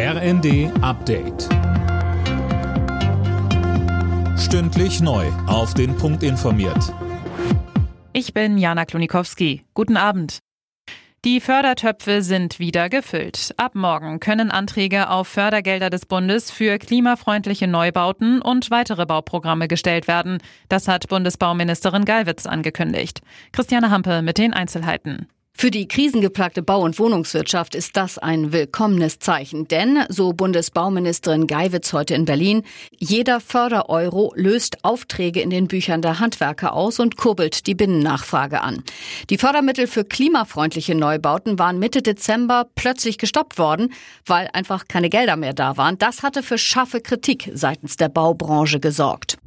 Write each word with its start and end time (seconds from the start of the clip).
RND 0.00 0.70
Update. 0.80 1.48
Stündlich 4.38 5.00
neu. 5.00 5.26
Auf 5.48 5.74
den 5.74 5.96
Punkt 5.96 6.22
informiert. 6.22 6.94
Ich 8.12 8.32
bin 8.32 8.58
Jana 8.58 8.84
Klonikowski. 8.84 9.64
Guten 9.74 9.96
Abend. 9.96 10.38
Die 11.24 11.40
Fördertöpfe 11.40 12.22
sind 12.22 12.60
wieder 12.60 12.88
gefüllt. 12.88 13.52
Ab 13.56 13.74
morgen 13.74 14.20
können 14.20 14.52
Anträge 14.52 15.10
auf 15.10 15.26
Fördergelder 15.26 15.90
des 15.90 16.06
Bundes 16.06 16.52
für 16.52 16.78
klimafreundliche 16.78 17.66
Neubauten 17.66 18.40
und 18.40 18.70
weitere 18.70 19.04
Bauprogramme 19.04 19.66
gestellt 19.66 20.06
werden. 20.06 20.38
Das 20.68 20.86
hat 20.86 21.08
Bundesbauministerin 21.08 22.04
Gallwitz 22.04 22.46
angekündigt. 22.46 23.20
Christiane 23.50 23.90
Hampe 23.90 24.22
mit 24.22 24.38
den 24.38 24.52
Einzelheiten. 24.52 25.26
Für 25.60 25.72
die 25.72 25.88
krisengeplagte 25.88 26.62
Bau- 26.62 26.84
und 26.84 27.00
Wohnungswirtschaft 27.00 27.74
ist 27.74 27.96
das 27.96 28.16
ein 28.16 28.52
willkommenes 28.52 29.18
Zeichen. 29.18 29.66
Denn, 29.66 30.04
so 30.08 30.32
Bundesbauministerin 30.32 31.48
Geiwitz 31.48 31.92
heute 31.92 32.14
in 32.14 32.26
Berlin, 32.26 32.62
jeder 32.96 33.40
Fördereuro 33.40 34.32
löst 34.36 34.84
Aufträge 34.84 35.40
in 35.40 35.50
den 35.50 35.66
Büchern 35.66 36.00
der 36.00 36.20
Handwerker 36.20 36.74
aus 36.74 37.00
und 37.00 37.16
kurbelt 37.16 37.66
die 37.66 37.74
Binnennachfrage 37.74 38.60
an. 38.60 38.84
Die 39.30 39.36
Fördermittel 39.36 39.88
für 39.88 40.04
klimafreundliche 40.04 40.94
Neubauten 40.94 41.58
waren 41.58 41.80
Mitte 41.80 42.02
Dezember 42.02 42.68
plötzlich 42.76 43.18
gestoppt 43.18 43.58
worden, 43.58 43.92
weil 44.26 44.48
einfach 44.52 44.86
keine 44.86 45.10
Gelder 45.10 45.34
mehr 45.34 45.54
da 45.54 45.76
waren. 45.76 45.98
Das 45.98 46.22
hatte 46.22 46.44
für 46.44 46.58
scharfe 46.58 47.00
Kritik 47.00 47.50
seitens 47.52 47.96
der 47.96 48.10
Baubranche 48.10 48.78
gesorgt. 48.78 49.38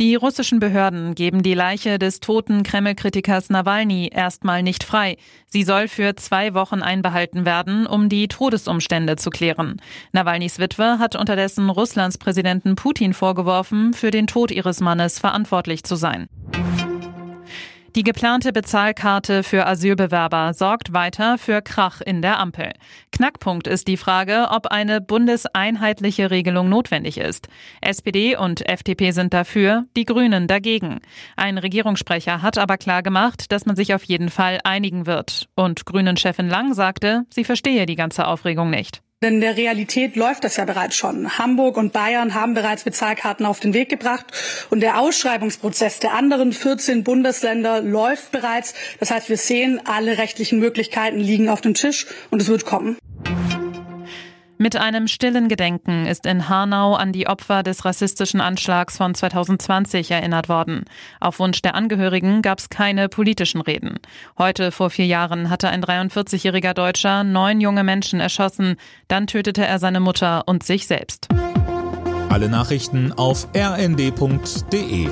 Die 0.00 0.14
russischen 0.14 0.60
Behörden 0.60 1.14
geben 1.14 1.42
die 1.42 1.52
Leiche 1.52 1.98
des 1.98 2.20
toten 2.20 2.62
Kreml-Kritikers 2.62 3.50
Nawalny 3.50 4.08
erstmal 4.10 4.62
nicht 4.62 4.82
frei. 4.82 5.18
Sie 5.46 5.62
soll 5.62 5.88
für 5.88 6.16
zwei 6.16 6.54
Wochen 6.54 6.80
einbehalten 6.80 7.44
werden, 7.44 7.86
um 7.86 8.08
die 8.08 8.26
Todesumstände 8.26 9.16
zu 9.16 9.28
klären. 9.28 9.76
Nawalnys 10.12 10.58
Witwe 10.58 10.98
hat 10.98 11.16
unterdessen 11.16 11.68
Russlands 11.68 12.16
Präsidenten 12.16 12.76
Putin 12.76 13.12
vorgeworfen, 13.12 13.92
für 13.92 14.10
den 14.10 14.26
Tod 14.26 14.50
ihres 14.50 14.80
Mannes 14.80 15.18
verantwortlich 15.18 15.84
zu 15.84 15.96
sein. 15.96 16.28
Die 17.96 18.04
geplante 18.04 18.52
Bezahlkarte 18.52 19.42
für 19.42 19.66
Asylbewerber 19.66 20.54
sorgt 20.54 20.92
weiter 20.92 21.38
für 21.38 21.60
Krach 21.60 22.00
in 22.00 22.22
der 22.22 22.38
Ampel. 22.38 22.72
Knackpunkt 23.10 23.66
ist 23.66 23.88
die 23.88 23.96
Frage, 23.96 24.46
ob 24.50 24.68
eine 24.68 25.00
bundeseinheitliche 25.00 26.30
Regelung 26.30 26.68
notwendig 26.68 27.18
ist. 27.18 27.48
SPD 27.80 28.36
und 28.36 28.68
FDP 28.68 29.10
sind 29.10 29.34
dafür, 29.34 29.86
die 29.96 30.04
Grünen 30.04 30.46
dagegen. 30.46 31.00
Ein 31.36 31.58
Regierungssprecher 31.58 32.42
hat 32.42 32.58
aber 32.58 32.78
klar 32.78 33.02
gemacht, 33.02 33.50
dass 33.50 33.66
man 33.66 33.74
sich 33.74 33.92
auf 33.92 34.04
jeden 34.04 34.28
Fall 34.28 34.60
einigen 34.62 35.06
wird. 35.06 35.48
Und 35.56 35.84
Grünen-Chefin 35.84 36.48
Lang 36.48 36.74
sagte, 36.74 37.24
sie 37.28 37.42
verstehe 37.42 37.86
die 37.86 37.96
ganze 37.96 38.28
Aufregung 38.28 38.70
nicht. 38.70 39.02
Denn 39.22 39.34
in 39.34 39.40
der 39.42 39.58
Realität 39.58 40.16
läuft 40.16 40.44
das 40.44 40.56
ja 40.56 40.64
bereits 40.64 40.96
schon. 40.96 41.36
Hamburg 41.36 41.76
und 41.76 41.92
Bayern 41.92 42.34
haben 42.34 42.54
bereits 42.54 42.84
Bezahlkarten 42.84 43.44
auf 43.44 43.60
den 43.60 43.74
Weg 43.74 43.90
gebracht 43.90 44.24
und 44.70 44.80
der 44.80 44.98
Ausschreibungsprozess 44.98 45.98
der 45.98 46.14
anderen 46.14 46.54
14 46.54 47.04
Bundesländer 47.04 47.82
läuft 47.82 48.32
bereits. 48.32 48.72
Das 48.98 49.10
heißt, 49.10 49.28
wir 49.28 49.36
sehen, 49.36 49.78
alle 49.84 50.16
rechtlichen 50.16 50.58
Möglichkeiten 50.58 51.20
liegen 51.20 51.50
auf 51.50 51.60
dem 51.60 51.74
Tisch 51.74 52.06
und 52.30 52.40
es 52.40 52.48
wird 52.48 52.64
kommen. 52.64 52.96
Mit 54.62 54.76
einem 54.76 55.08
stillen 55.08 55.48
Gedenken 55.48 56.04
ist 56.04 56.26
in 56.26 56.50
Hanau 56.50 56.92
an 56.94 57.14
die 57.14 57.26
Opfer 57.26 57.62
des 57.62 57.86
rassistischen 57.86 58.42
Anschlags 58.42 58.98
von 58.98 59.14
2020 59.14 60.10
erinnert 60.10 60.50
worden. 60.50 60.84
Auf 61.18 61.38
Wunsch 61.38 61.62
der 61.62 61.74
Angehörigen 61.74 62.42
gab 62.42 62.58
es 62.58 62.68
keine 62.68 63.08
politischen 63.08 63.62
Reden. 63.62 63.94
Heute 64.36 64.70
vor 64.70 64.90
vier 64.90 65.06
Jahren 65.06 65.48
hatte 65.48 65.70
ein 65.70 65.82
43-jähriger 65.82 66.74
Deutscher 66.74 67.24
neun 67.24 67.62
junge 67.62 67.84
Menschen 67.84 68.20
erschossen. 68.20 68.76
Dann 69.08 69.26
tötete 69.26 69.66
er 69.66 69.78
seine 69.78 69.98
Mutter 69.98 70.42
und 70.44 70.62
sich 70.62 70.86
selbst. 70.86 71.28
Alle 72.28 72.50
Nachrichten 72.50 73.14
auf 73.14 73.48
rnd.de 73.56 75.08